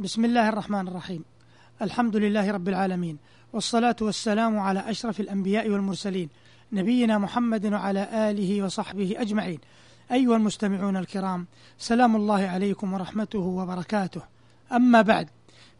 بسم 0.00 0.24
الله 0.24 0.48
الرحمن 0.48 0.88
الرحيم. 0.88 1.24
الحمد 1.82 2.16
لله 2.16 2.50
رب 2.50 2.68
العالمين 2.68 3.18
والصلاة 3.52 3.96
والسلام 4.00 4.58
على 4.58 4.90
أشرف 4.90 5.20
الأنبياء 5.20 5.68
والمرسلين 5.70 6.28
نبينا 6.72 7.18
محمد 7.18 7.66
وعلى 7.66 8.30
آله 8.30 8.62
وصحبه 8.62 9.14
أجمعين. 9.18 9.58
أيها 10.12 10.36
المستمعون 10.36 10.96
الكرام 10.96 11.46
سلام 11.78 12.16
الله 12.16 12.42
عليكم 12.48 12.92
ورحمته 12.92 13.38
وبركاته. 13.38 14.22
أما 14.72 15.02
بعد 15.02 15.28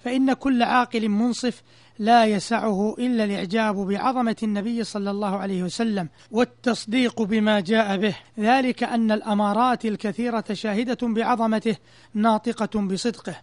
فإن 0.04 0.32
كل 0.32 0.62
عاقل 0.62 1.08
منصف 1.08 1.62
لا 1.98 2.24
يسعه 2.24 2.94
إلا 2.98 3.24
الإعجاب 3.24 3.76
بعظمة 3.76 4.36
النبي 4.42 4.84
صلى 4.84 5.10
الله 5.10 5.36
عليه 5.36 5.62
وسلم 5.62 6.08
والتصديق 6.30 7.22
بما 7.22 7.60
جاء 7.60 7.96
به. 7.96 8.16
ذلك 8.38 8.82
أن 8.82 9.12
الأمارات 9.12 9.84
الكثيرة 9.84 10.44
شاهدة 10.52 10.98
بعظمته 11.02 11.76
ناطقة 12.14 12.80
بصدقه. 12.80 13.36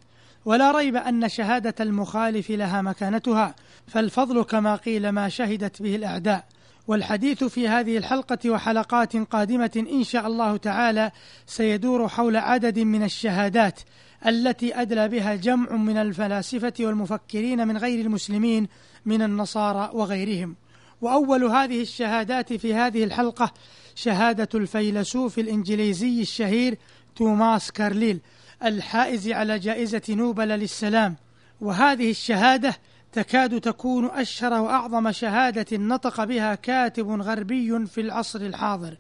ولا 0.48 0.72
ريب 0.72 0.96
أن 0.96 1.30
شهادة 1.30 1.76
المخالف 1.80 2.50
لها 2.50 2.82
مكانتها 2.82 3.56
فالفضل 3.88 4.44
كما 4.44 4.76
قيل 4.76 5.10
ما 5.10 5.30
شهدت 5.30 5.82
به 5.82 5.96
الأعداء. 5.96 6.46
والحديث 6.88 7.44
في 7.44 7.68
هذه 7.68 7.98
الحلقة 7.98 8.50
وحلقات 8.50 9.16
قادمة 9.18 9.86
إن 9.92 10.04
شاء 10.04 10.28
الله 10.28 10.58
تعالى 10.58 11.12
سيدور 11.46 12.08
حول 12.08 12.36
عدد 12.36 12.80
من 12.80 13.04
الشهادات 13.04 13.80
التي 14.28 14.82
أدلى 14.82 15.08
بها 15.08 15.36
جمع 15.36 15.72
من 15.72 15.98
الفلاسفة 15.98 16.74
والمفكرين 16.80 17.68
من 17.68 17.78
غير 17.78 18.06
المسلمين 18.06 18.68
من 19.06 19.22
النصارى 19.22 19.90
وغيرهم. 19.94 20.56
وأول 21.02 21.44
هذه 21.44 21.82
الشهادات 21.82 22.54
في 22.54 22.74
هذه 22.74 23.04
الحلقة 23.04 23.54
شهادة 23.96 24.50
الفيلسوف 24.56 25.40
الإنجليزي 25.40 26.22
الشهير 26.22 26.78
توماس 27.16 27.72
كارليل. 27.72 28.20
الحائز 28.64 29.30
على 29.30 29.60
جائزة 29.60 30.02
نوبل 30.10 30.48
للسلام. 30.48 31.16
وهذه 31.62 32.12
الشهادة 32.12 32.76
تكاد 33.12 33.62
تكون 33.62 34.06
أشهر 34.06 34.54
وأعظم 34.54 35.12
شهادة 35.12 35.78
نطق 35.78 36.24
بها 36.24 36.56
كاتب 36.56 37.22
غربي 37.22 37.86
في 37.86 38.02
العصر 38.02 38.42
الحاضر. 38.42 38.98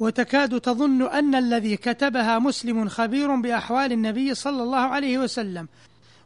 وتكاد 0.00 0.60
تظن 0.60 1.02
أن 1.02 1.34
الذي 1.34 1.76
كتبها 1.76 2.38
مسلم 2.38 2.88
خبير 2.88 3.34
بأحوال 3.34 3.92
النبي 3.92 4.34
صلى 4.34 4.62
الله 4.62 4.78
عليه 4.78 5.18
وسلم. 5.18 5.68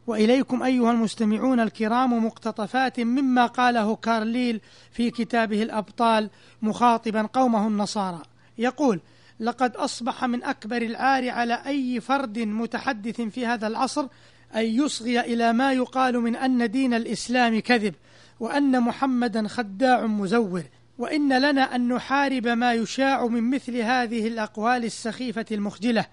وإليكم 0.07 0.63
أيها 0.63 0.91
المستمعون 0.91 1.59
الكرام 1.59 2.25
مقتطفات 2.25 2.99
مما 2.99 3.45
قاله 3.45 3.95
كارليل 3.95 4.61
في 4.91 5.11
كتابه 5.11 5.63
الأبطال 5.63 6.29
مخاطبا 6.61 7.21
قومه 7.21 7.67
النصارى. 7.67 8.21
يقول 8.57 8.99
لقد 9.39 9.75
أصبح 9.75 10.25
من 10.25 10.43
أكبر 10.43 10.81
العار 10.81 11.29
على 11.29 11.61
أي 11.65 11.99
فرد 12.01 12.39
متحدث 12.39 13.21
في 13.21 13.45
هذا 13.45 13.67
العصر 13.67 14.07
أن 14.55 14.65
يصغي 14.65 15.19
إلى 15.19 15.53
ما 15.53 15.73
يقال 15.73 16.19
من 16.19 16.35
أن 16.35 16.71
دين 16.71 16.93
الإسلام 16.93 17.59
كذب 17.59 17.93
وأن 18.39 18.81
محمدا 18.81 19.47
خداع 19.47 20.05
مزور 20.05 20.63
وإن 20.97 21.37
لنا 21.37 21.75
أن 21.75 21.87
نحارب 21.87 22.47
ما 22.47 22.73
يشاع 22.73 23.25
من 23.25 23.49
مثل 23.49 23.77
هذه 23.77 24.27
الأقوال 24.27 24.85
السخيفة 24.85 25.45
المخجلة. 25.51 26.05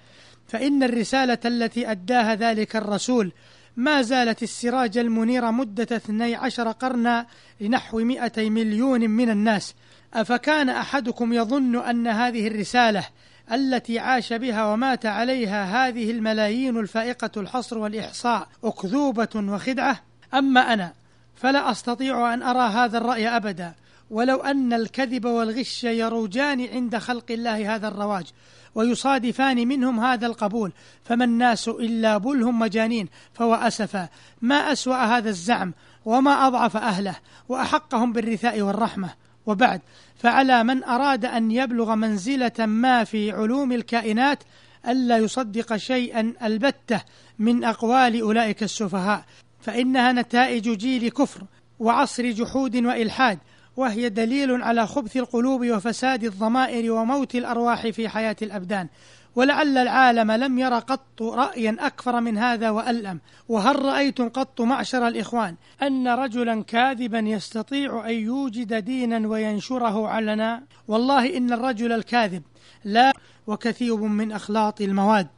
فإن 0.47 0.83
الرسالة 0.83 1.39
التي 1.45 1.91
أداها 1.91 2.35
ذلك 2.35 2.77
الرسول 2.77 3.33
ما 3.77 4.03
زالت 4.03 4.43
السراج 4.43 4.99
المنير 4.99 5.51
مدة 5.51 5.97
12 5.97 6.71
قرنا 6.71 7.27
لنحو 7.61 7.99
200 7.99 8.51
مليون 8.51 9.11
من 9.11 9.31
الناس. 9.31 9.75
أفكان 10.15 10.69
أحدكم 10.69 11.33
يظن 11.33 11.77
أن 11.77 12.07
هذه 12.07 12.47
الرسالة 12.47 13.05
التي 13.53 13.99
عاش 13.99 14.33
بها 14.33 14.73
ومات 14.73 15.07
عليها 15.07 15.89
هذه 15.89 16.11
الملايين 16.11 16.77
الفائقة 16.77 17.31
الحصر 17.37 17.79
والإحصاء 17.79 18.49
أكذوبة 18.65 19.29
وخدعة؟ 19.37 20.01
أما 20.35 20.73
أنا 20.73 20.93
فلا 21.37 21.71
أستطيع 21.71 22.35
أن 22.35 22.43
أرى 22.43 22.69
هذا 22.73 22.99
الرأي 22.99 23.29
أبدا. 23.29 23.73
ولو 24.11 24.37
أن 24.37 24.73
الكذب 24.73 25.25
والغش 25.25 25.85
يروجان 25.85 26.69
عند 26.69 26.97
خلق 26.97 27.25
الله 27.31 27.75
هذا 27.75 27.89
الرواج 27.89 28.27
ويصادفان 28.75 29.69
منهم 29.69 30.01
هذا 30.01 30.27
القبول 30.27 30.73
فما 31.05 31.25
الناس 31.25 31.69
إلا 31.69 32.19
بلهم 32.19 32.59
مجانين 32.59 33.09
فهو 33.33 33.55
أسفا. 33.55 34.09
ما 34.43 34.73
أسوأ 34.73 34.97
هذا 34.97 35.29
الزعم 35.29 35.73
وما 36.05 36.47
أضعف 36.47 36.77
أهله 36.77 37.15
وأحقهم 37.49 38.13
بالرثاء 38.13 38.61
والرحمة. 38.61 39.11
وبعد 39.47 39.81
فعلى 40.17 40.65
من 40.65 40.85
أراد 40.85 41.25
أن 41.25 41.51
يبلغ 41.51 41.95
منزلة 41.95 42.67
ما 42.67 43.05
في 43.05 43.31
علوم 43.31 43.73
الكائنات 43.73 44.43
ألا 44.89 45.19
يصدق 45.19 45.77
شيئا 45.77 46.33
ألبتة 46.43 47.01
من 47.39 47.65
أقوال 47.65 48.21
أولئك 48.21 48.63
السفهاء. 48.63 49.25
فإنها 49.61 50.13
نتائج 50.13 50.79
جيل 50.79 51.09
كفر 51.09 51.43
وعصر 51.79 52.31
جحود 52.31 52.77
وإلحاد 52.77 53.39
وهي 53.77 54.09
دليل 54.09 54.63
على 54.63 54.87
خبث 54.87 55.17
القلوب 55.17 55.67
وفساد 55.67 56.25
الضمائر 56.25 56.93
وموت 56.93 57.35
الأرواح 57.35 57.87
في 57.87 58.09
حياة 58.09 58.37
الأبدان. 58.43 58.89
ولعل 59.35 59.79
العالم 59.79 60.33
لم 60.33 60.59
ير 60.59 60.75
قط 60.75 61.23
رأيا 61.23 61.77
أكثر 61.81 62.21
من 62.21 62.39
هذا 62.39 62.71
وألم 62.71 63.21
وهل 63.49 63.85
رأيتم 63.85 64.29
قط 64.29 64.61
معشر 64.61 65.09
الإخوان؟ 65.09 65.57
أن 65.83 66.09
رجلا 66.09 66.63
كاذبا 66.63 67.19
يستطيع 67.19 68.09
أن 68.09 68.15
يوجد 68.15 68.75
دينا 68.75 69.29
وينشره 69.29 70.09
علنا؟ 70.09 70.63
والله 70.89 71.37
إن 71.37 71.53
الرجل 71.53 71.93
الكاذب 71.93 72.43
لا 72.85 73.13
وكثير 73.47 73.97
من 73.97 74.33
أخلاط 74.33 74.81
المواد. 74.81 75.29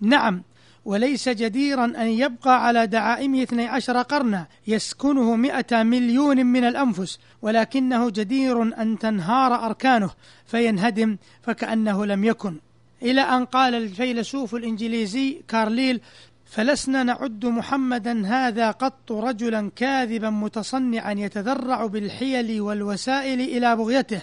نعم 0.00 0.42
وليس 0.84 1.28
جديرا 1.28 1.84
أن 1.84 2.06
يبقى 2.06 2.66
على 2.66 2.86
دعائمه 2.86 3.42
12 3.42 4.02
قرنا 4.02 4.46
يسكنه 4.66 5.36
مئة 5.36 5.82
مليون 5.82 6.46
من 6.46 6.64
الأنفس 6.64 7.18
ولكنه 7.42 8.10
جدير 8.10 8.62
أن 8.62 8.98
تنهار 8.98 9.66
أركانه 9.66 10.10
فينهدم 10.46 11.16
فكأنه 11.42 12.06
لم 12.06 12.24
يكن. 12.24 12.56
إلى 13.02 13.20
أن 13.20 13.44
قال 13.44 13.74
الفيلسوف 13.74 14.54
الإنجليزي 14.54 15.42
كارليل 15.48 16.00
فلسنا 16.46 17.02
نعد 17.02 17.46
محمدا 17.46 18.26
هذا 18.26 18.70
قط 18.70 19.12
رجلا 19.12 19.70
كاذبا 19.76 20.30
متصنعا 20.30 21.12
يتذرع 21.12 21.86
بالحيل 21.86 22.60
والوسائل 22.60 23.40
إلى 23.40 23.76
بغيته 23.76 24.22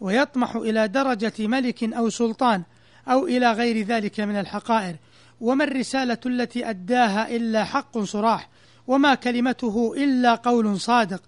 ويطمح 0.00 0.56
إلى 0.56 0.88
درجة 0.88 1.32
ملك 1.38 1.84
أو 1.84 2.10
سلطان 2.10 2.62
أو 3.08 3.26
إلى 3.26 3.52
غير 3.52 3.86
ذلك 3.86 4.20
من 4.20 4.36
الحقائر. 4.36 4.96
وما 5.40 5.64
الرسالة 5.64 6.18
التي 6.26 6.70
أداها 6.70 7.36
إلا 7.36 7.64
حق 7.64 7.98
صراح 7.98 8.48
وما 8.86 9.14
كلمته 9.14 9.94
إلا 9.96 10.34
قول 10.34 10.80
صادق. 10.80 11.22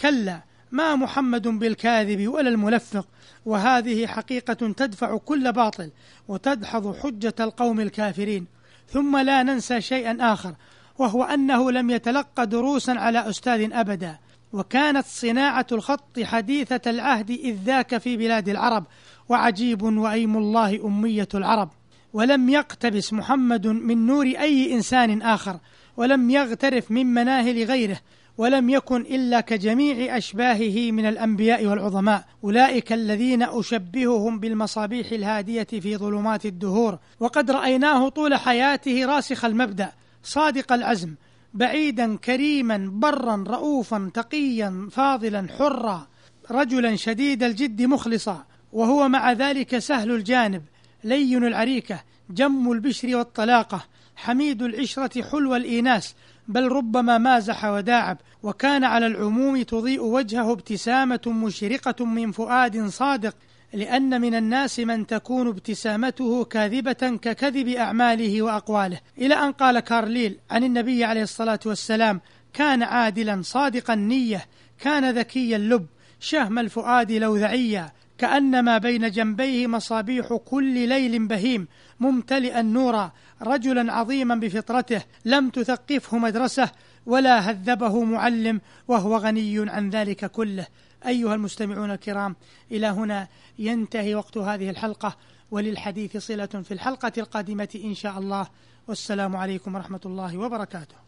كلا 0.00 0.42
ما 0.72 0.96
محمد 0.96 1.48
بالكاذب 1.48 2.28
ولا 2.28 2.48
الملفق 2.48 3.08
وهذه 3.46 4.06
حقيقة 4.06 4.72
تدفع 4.72 5.16
كل 5.16 5.52
باطل 5.52 5.90
وتدحض 6.28 6.96
حجة 6.96 7.34
القوم 7.40 7.80
الكافرين. 7.80 8.46
ثم 8.88 9.16
لا 9.16 9.42
ننسى 9.42 9.80
شيئا 9.80 10.32
آخر 10.32 10.54
وهو 10.98 11.24
أنه 11.24 11.70
لم 11.70 11.90
يتلقى 11.90 12.46
دروسا 12.46 12.92
على 12.92 13.28
أستاذ 13.30 13.72
أبدا. 13.72 14.18
وكانت 14.52 15.06
صناعة 15.06 15.66
الخط 15.72 16.20
حديثة 16.20 16.90
العهد 16.90 17.30
إذ 17.30 17.56
ذاك 17.64 17.98
في 17.98 18.16
بلاد 18.16 18.48
العرب 18.48 18.84
وعجيب 19.28 19.82
وأيم 19.82 20.36
الله 20.36 20.86
أمية 20.86 21.28
العرب. 21.34 21.70
ولم 22.12 22.48
يقتبس 22.48 23.12
محمد 23.12 23.66
من 23.66 24.06
نور 24.06 24.26
أي 24.26 24.74
إنسان 24.74 25.22
آخر 25.22 25.58
ولم 25.96 26.30
يغترف 26.30 26.90
من 26.90 27.06
مناهل 27.06 27.64
غيره 27.64 28.00
ولم 28.38 28.70
يكن 28.70 29.00
إلا 29.00 29.40
كجميع 29.40 30.16
أشباهه 30.16 30.92
من 30.92 31.06
الأنبياء 31.06 31.66
والعظماء. 31.66 32.24
أولئك 32.44 32.92
الذين 32.92 33.42
أشبههم 33.42 34.40
بالمصابيح 34.40 35.12
الهادية 35.12 35.62
في 35.62 35.96
ظلمات 35.96 36.46
الدهور. 36.46 36.98
وقد 37.20 37.50
رأيناه 37.50 38.08
طول 38.08 38.34
حياته 38.34 39.06
راسخ 39.06 39.44
المبدأ 39.44 39.92
صادق 40.22 40.72
العزم 40.72 41.14
بعيدا 41.54 42.16
كريما 42.16 42.90
برا 42.92 43.44
رؤوفا 43.48 44.10
تقيا 44.14 44.88
فاضلا 44.92 45.46
حرا 45.58 46.06
رجلا 46.50 46.96
شديد 46.96 47.42
الجد 47.42 47.82
مخلصا. 47.82 48.44
وهو 48.72 49.08
مع 49.08 49.32
ذلك 49.32 49.78
سهل 49.78 50.10
الجانب 50.10 50.62
لين 51.04 51.44
العريكة 51.44 52.02
جم 52.30 52.72
البشر 52.72 53.16
والطلاقة 53.16 53.84
حميد 54.16 54.62
العشرة 54.62 55.22
حلو 55.22 55.56
الإيناس 55.56 56.14
بل 56.48 56.68
ربما 56.72 57.18
مازح 57.18 57.64
وداعب 57.64 58.18
وكان 58.42 58.84
على 58.84 59.06
العموم 59.06 59.62
تضيء 59.62 60.02
وجهه 60.02 60.52
ابتسامة 60.52 61.20
مشرقة 61.26 62.04
من 62.04 62.32
فؤاد 62.32 62.86
صادق 62.86 63.36
لأن 63.72 64.20
من 64.20 64.34
الناس 64.34 64.80
من 64.80 65.06
تكون 65.06 65.48
ابتسامته 65.48 66.44
كاذبة 66.44 66.92
ككذب 67.22 67.68
أعماله 67.68 68.42
وأقواله. 68.42 69.00
إلى 69.18 69.34
أن 69.34 69.52
قال 69.52 69.80
كارليل 69.80 70.38
عن 70.50 70.64
النبي 70.64 71.04
عليه 71.04 71.22
الصلاة 71.22 71.60
والسلام 71.66 72.20
كان 72.52 72.82
عادلا 72.82 73.42
صادق 73.42 73.90
النية 73.90 74.46
كان 74.80 75.18
ذكي 75.18 75.56
اللب 75.56 75.86
شهم 76.20 76.58
الفؤاد 76.58 77.12
لوذعيا 77.12 77.92
كأنما 78.18 78.78
بين 78.78 79.10
جنبيه 79.10 79.66
مصابيح 79.66 80.38
كل 80.44 80.88
ليل 80.88 81.26
بهيم 81.26 81.68
ممتلئا 82.00 82.62
نورا 82.62 83.12
رجلا 83.42 83.92
عظيما 83.92 84.34
بفطرته 84.34 85.02
لم 85.24 85.50
تثقفه 85.50 86.18
مدرسة 86.18 86.70
ولا 87.06 87.38
هذبه 87.38 88.04
معلم 88.04 88.60
وهو 88.88 89.16
غني 89.16 89.70
عن 89.70 89.90
ذلك 89.90 90.24
كله. 90.30 90.66
أيها 91.06 91.34
المستمعون 91.34 91.90
الكرام 91.90 92.36
إلى 92.72 92.86
هنا 92.86 93.28
ينتهي 93.58 94.14
وقت 94.14 94.38
هذه 94.38 94.70
الحلقة 94.70 95.16
وللحديث 95.50 96.16
صلة 96.16 96.46
في 96.46 96.74
الحلقة 96.74 97.12
القادمة 97.18 97.80
إن 97.84 97.94
شاء 97.94 98.18
الله. 98.18 98.46
والسلام 98.88 99.36
عليكم 99.36 99.74
ورحمة 99.74 100.00
الله 100.06 100.38
وبركاته. 100.38 101.07